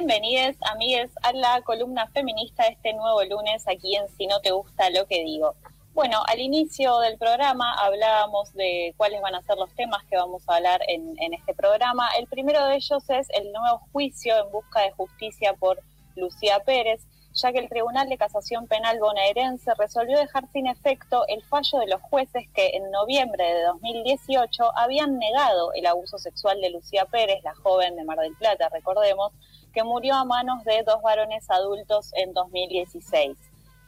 [0.00, 4.88] Bienvenidos, amigues, a la columna feminista este nuevo lunes aquí en Si no te gusta
[4.88, 5.54] lo que digo.
[5.92, 10.42] Bueno, al inicio del programa hablábamos de cuáles van a ser los temas que vamos
[10.48, 12.08] a hablar en este programa.
[12.18, 15.82] El primero de ellos es el nuevo juicio en busca de justicia por
[16.16, 17.02] Lucía Pérez
[17.34, 21.86] ya que el Tribunal de Casación Penal bonaerense resolvió dejar sin efecto el fallo de
[21.86, 27.42] los jueces que en noviembre de 2018 habían negado el abuso sexual de Lucía Pérez,
[27.44, 29.32] la joven de Mar del Plata, recordemos,
[29.72, 33.36] que murió a manos de dos varones adultos en 2016.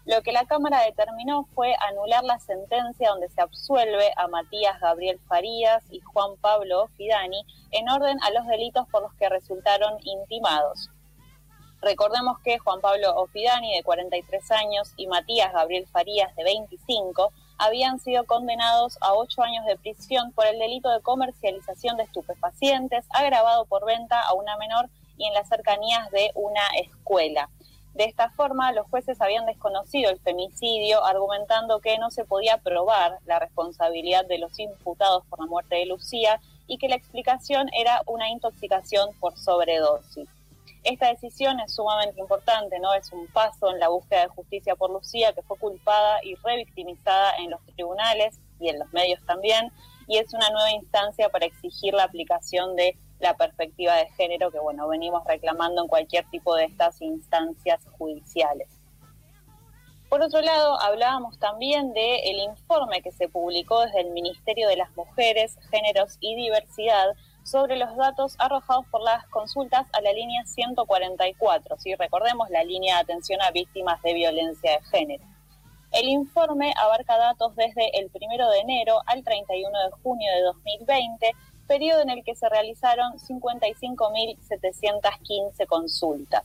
[0.05, 5.21] Lo que la Cámara determinó fue anular la sentencia donde se absuelve a Matías Gabriel
[5.29, 10.91] Farías y Juan Pablo Fidani en orden a los delitos por los que resultaron intimados.
[11.83, 17.99] Recordemos que Juan Pablo Ofidani, de 43 años, y Matías Gabriel Farías, de 25, habían
[17.99, 23.65] sido condenados a ocho años de prisión por el delito de comercialización de estupefacientes, agravado
[23.65, 24.89] por venta a una menor
[25.23, 27.49] y en las cercanías de una escuela.
[27.95, 33.19] De esta forma, los jueces habían desconocido el femicidio, argumentando que no se podía probar
[33.27, 38.03] la responsabilidad de los imputados por la muerte de Lucía y que la explicación era
[38.07, 40.29] una intoxicación por sobredosis.
[40.85, 42.95] Esta decisión es sumamente importante, ¿no?
[42.95, 47.37] Es un paso en la búsqueda de justicia por Lucía, que fue culpada y revictimizada
[47.37, 49.71] en los tribunales y en los medios también,
[50.07, 54.59] y es una nueva instancia para exigir la aplicación de la perspectiva de género que,
[54.59, 58.69] bueno, venimos reclamando en cualquier tipo de estas instancias judiciales.
[60.09, 64.95] Por otro lado, hablábamos también del informe que se publicó desde el Ministerio de las
[64.95, 67.15] Mujeres, Géneros y Diversidad,
[67.45, 72.97] sobre los datos arrojados por las consultas a la línea 144, si recordemos la línea
[72.97, 75.32] de atención a víctimas de violencia de género.
[75.93, 81.33] El informe abarca datos desde el 1 de enero al 31 de junio de 2020,
[81.67, 86.45] periodo en el que se realizaron 55.715 consultas.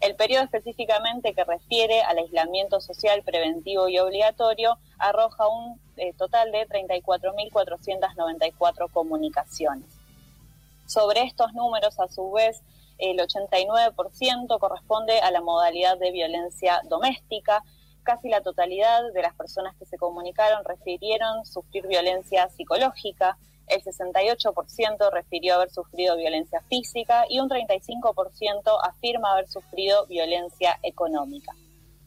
[0.00, 6.52] El periodo específicamente que refiere al aislamiento social preventivo y obligatorio arroja un eh, total
[6.52, 9.88] de 34.494 comunicaciones.
[10.86, 12.62] Sobre estos números, a su vez,
[12.98, 17.62] el 89% corresponde a la modalidad de violencia doméstica.
[18.06, 23.36] Casi la totalidad de las personas que se comunicaron refirieron sufrir violencia psicológica,
[23.66, 31.50] el 68% refirió haber sufrido violencia física y un 35% afirma haber sufrido violencia económica.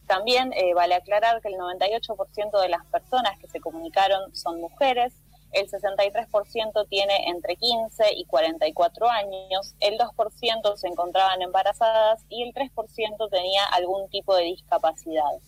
[0.07, 5.13] También eh, vale aclarar que el 98% de las personas que se comunicaron son mujeres,
[5.51, 12.53] el 63% tiene entre 15 y 44 años, el 2% se encontraban embarazadas y el
[12.53, 15.41] 3% tenía algún tipo de discapacidad.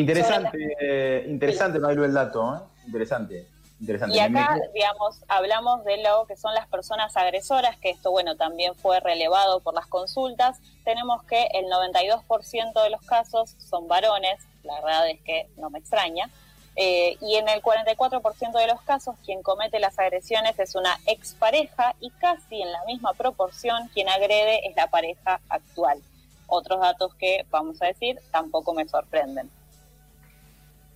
[0.00, 2.58] Interesante, interesante, el dato, ¿eh?
[2.86, 3.48] interesante.
[3.80, 4.16] Interesante.
[4.16, 8.74] Y acá, digamos, hablamos de lo que son las personas agresoras, que esto, bueno, también
[8.74, 10.58] fue relevado por las consultas.
[10.84, 15.78] Tenemos que el 92% de los casos son varones, la verdad es que no me
[15.78, 16.30] extraña,
[16.76, 21.94] eh, y en el 44% de los casos, quien comete las agresiones es una expareja
[22.00, 26.02] y casi en la misma proporción quien agrede es la pareja actual.
[26.46, 29.50] Otros datos que, vamos a decir, tampoco me sorprenden.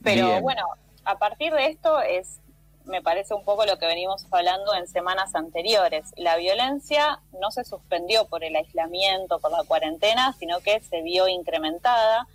[0.03, 0.65] Pero bueno,
[1.05, 2.41] a partir de esto es,
[2.85, 6.13] me parece un poco lo que venimos hablando en semanas anteriores.
[6.17, 11.29] La violencia no se suspendió por el aislamiento, por la cuarentena, sino que se vio
[11.29, 12.27] incrementada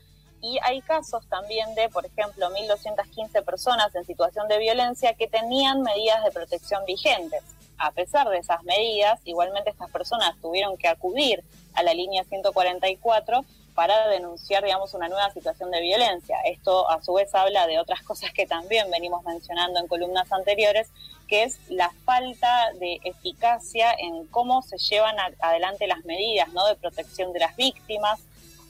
[0.42, 5.82] y hay casos también de, por ejemplo, 1.215 personas en situación de violencia que tenían
[5.82, 7.42] medidas de protección vigentes.
[7.78, 11.44] A pesar de esas medidas, igualmente estas personas tuvieron que acudir
[11.76, 16.38] a la línea 144 para denunciar, digamos, una nueva situación de violencia.
[16.46, 20.90] Esto a su vez habla de otras cosas que también venimos mencionando en columnas anteriores,
[21.28, 27.34] que es la falta de eficacia en cómo se llevan adelante las medidas de protección
[27.34, 28.22] de las víctimas,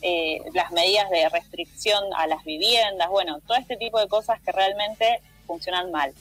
[0.01, 4.51] eh, las medidas de restricción a las viviendas, bueno, todo este tipo de cosas que
[4.51, 6.13] realmente funcionan mal.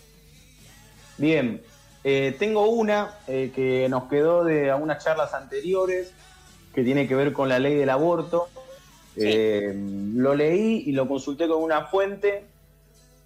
[1.17, 1.63] Bien,
[2.03, 6.13] eh, tengo una eh, que nos quedó de algunas charlas anteriores,
[6.75, 8.49] que tiene que ver con la ley del aborto.
[9.17, 12.45] lo leí y lo consulté con una fuente.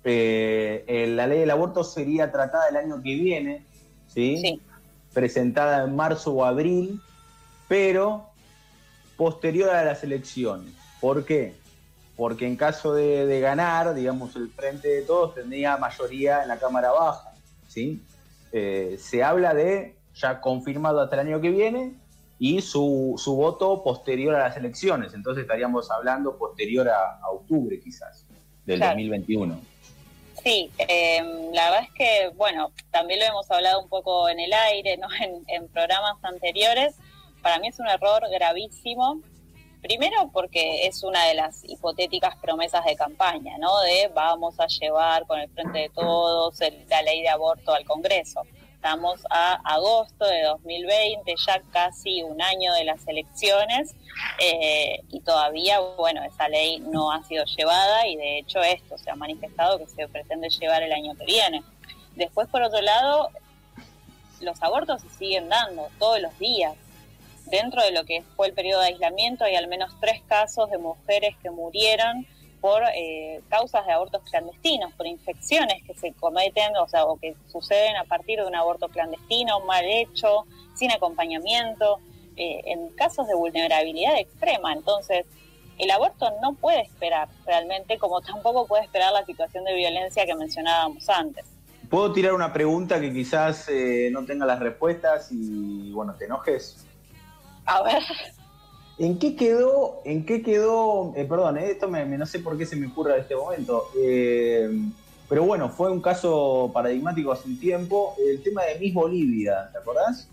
[0.04, 3.64] la ley del aborto sería tratada el año que viene,
[4.06, 4.38] ¿sí?
[4.40, 4.60] sí.
[5.12, 7.00] presentada en marzo o abril,
[7.68, 8.28] pero
[9.16, 10.72] posterior a las elecciones.
[11.00, 11.54] ¿Por qué?
[12.16, 16.90] Porque en caso de, ganar, digamos, el Frente de Todos tendría mayoría en la Cámara
[16.90, 17.32] Baja.
[17.66, 18.02] ¿sí?
[18.52, 21.94] Eh, se habla de ya confirmado hasta el año que viene
[22.38, 25.14] y su, su voto posterior a las elecciones.
[25.14, 28.26] Entonces estaríamos hablando posterior a, octubre quizás
[28.64, 29.61] del 2021.
[30.43, 34.52] Sí, em, la verdad es que, bueno, también lo hemos hablado un poco en el
[34.52, 35.08] aire, ¿no?
[35.20, 36.94] en, en programas anteriores
[37.43, 39.20] para mí es un error gravísimo.
[39.81, 43.81] Primero porque es una de las hipotéticas promesas de campaña, ¿no?
[43.81, 46.58] De vamos a llevar con el frente de todos
[46.88, 48.43] la ley de aborto al Congreso.
[48.78, 53.96] Estamos a agosto de 2020, ya casi un año de las elecciones,
[54.38, 59.10] eh, y todavía, bueno, esa ley no ha sido llevada y de hecho esto se
[59.10, 61.64] ha manifestado que se pretende llevar el año que viene.
[62.14, 63.30] Después, por otro lado,
[64.42, 66.76] los abortos se siguen dando todos los días.
[67.46, 70.78] Dentro de lo que fue el periodo de aislamiento hay al menos tres casos de
[70.78, 72.28] mujeres que murieron
[72.60, 77.34] por eh, causas de abortos clandestinos, por infecciones que se cometen, o sea, o que
[77.50, 80.44] suceden a partir de un aborto clandestino, mal hecho,
[80.75, 82.00] sin acompañamiento,
[82.37, 84.72] eh, en casos de vulnerabilidad extrema.
[84.72, 85.26] Entonces,
[85.78, 90.34] el aborto no puede esperar realmente, como tampoco puede esperar la situación de violencia que
[90.34, 91.44] mencionábamos antes.
[91.88, 96.87] ¿Puedo tirar una pregunta que quizás eh, no tenga las respuestas y, bueno, te enojes?
[97.64, 98.02] A ver.
[98.98, 102.66] ¿En qué quedó, en qué quedó, eh, perdón, eh, esto me, no sé por qué
[102.66, 104.68] se me ocurre en este momento, eh,
[105.28, 109.78] pero bueno, fue un caso paradigmático hace un tiempo, el tema de Miss Bolivia, ¿te
[109.78, 110.28] acordás?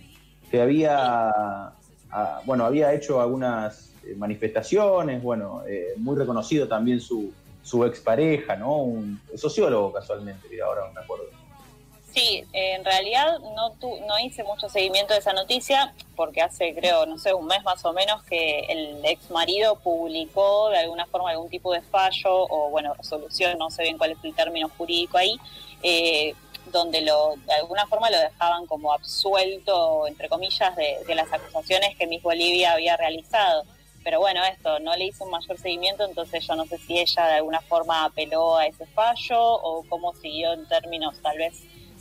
[0.49, 1.73] Que había,
[2.45, 5.63] bueno, había hecho algunas manifestaciones, bueno,
[5.97, 8.77] muy reconocido también su, su expareja, ¿no?
[8.77, 11.25] Un sociólogo casualmente, ahora me acuerdo.
[12.13, 13.75] Sí, en realidad no,
[14.07, 17.83] no hice mucho seguimiento de esa noticia porque hace, creo, no sé, un mes más
[17.85, 22.69] o menos que el ex marido publicó de alguna forma algún tipo de fallo o,
[22.69, 25.37] bueno, resolución, no sé bien cuál es el término jurídico ahí,
[25.83, 26.33] eh,
[26.71, 31.95] donde lo, de alguna forma lo dejaban como absuelto, entre comillas, de, de las acusaciones
[31.95, 33.63] que Miss Bolivia había realizado.
[34.03, 37.25] Pero bueno, esto, no le hizo un mayor seguimiento, entonces yo no sé si ella
[37.25, 41.55] de alguna forma apeló a ese fallo o cómo siguió en términos tal vez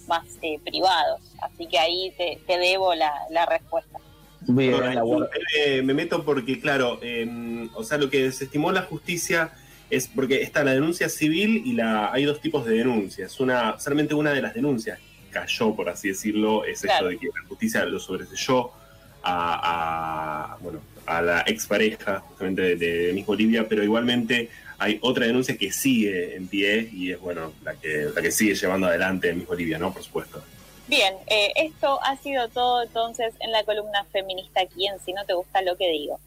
[0.08, 1.20] más eh, privados.
[1.40, 3.98] Así que ahí te, debo la, respuesta.
[4.46, 9.52] Bien, me, meto porque, claro, em, o sea, lo que desestimó la justicia
[9.90, 13.38] es porque está la denuncia civil y la hay dos tipos de denuncias.
[13.40, 14.98] Una, solamente una de las denuncias
[15.30, 18.70] cayó, por así decirlo, es esto de que la justicia lo sobreselló
[19.22, 25.26] a, a bueno, a la expareja justamente de, de Miss Bolivia, pero igualmente hay otra
[25.26, 29.32] denuncia que sigue en pie y es bueno la que, la que sigue llevando adelante
[29.32, 29.92] Miss Bolivia, ¿no?
[29.92, 30.42] Por supuesto.
[30.86, 35.24] Bien, eh, esto ha sido todo entonces en la columna feminista aquí en Si no
[35.24, 36.20] te gusta lo que digo.